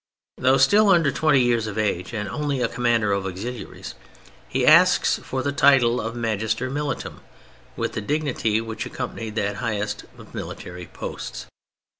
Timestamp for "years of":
1.41-1.77